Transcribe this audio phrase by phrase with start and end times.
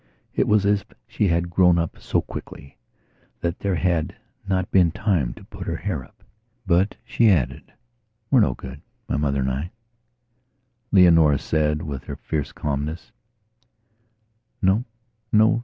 [0.33, 2.75] It was as if she had grown up so quickly
[3.41, 4.15] that there had
[4.47, 6.23] not been time to put her hair up.
[6.65, 7.71] But she added:
[8.31, 9.69] "We're no goodmy mother and I."
[10.91, 13.11] Leonora said, with her fierce calmness:
[14.59, 14.85] "No.
[15.31, 15.59] No.